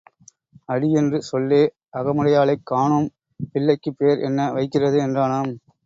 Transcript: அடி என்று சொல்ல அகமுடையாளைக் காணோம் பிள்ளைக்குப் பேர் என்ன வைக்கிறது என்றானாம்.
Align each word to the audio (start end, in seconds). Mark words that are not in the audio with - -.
அடி 0.65 0.91
என்று 0.91 1.21
சொல்ல 1.21 1.59
அகமுடையாளைக் 1.97 2.63
காணோம் 2.63 3.07
பிள்ளைக்குப் 3.53 3.97
பேர் 3.97 4.19
என்ன 4.21 4.51
வைக்கிறது 4.51 4.99
என்றானாம். 4.99 5.53